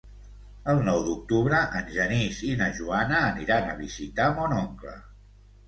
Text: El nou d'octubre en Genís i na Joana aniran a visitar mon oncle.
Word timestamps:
El 0.71 0.79
nou 0.87 1.01
d'octubre 1.07 1.59
en 1.81 1.91
Genís 1.99 2.41
i 2.49 2.51
na 2.63 2.71
Joana 2.79 3.21
aniran 3.29 3.69
a 3.69 3.79
visitar 3.85 4.33
mon 4.41 4.59
oncle. 4.65 4.99